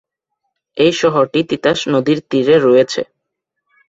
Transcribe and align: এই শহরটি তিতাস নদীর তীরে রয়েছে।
এই 0.77 0.91
শহরটি 0.93 1.39
তিতাস 1.49 1.79
নদীর 1.93 2.19
তীরে 2.29 2.55
রয়েছে। 2.59 3.01